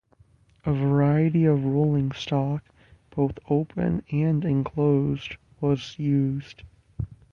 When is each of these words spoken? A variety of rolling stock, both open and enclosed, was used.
A 0.65 0.73
variety 0.73 1.45
of 1.45 1.63
rolling 1.63 2.11
stock, 2.11 2.63
both 3.15 3.37
open 3.51 4.01
and 4.11 4.43
enclosed, 4.43 5.35
was 5.59 5.99
used. 5.99 6.63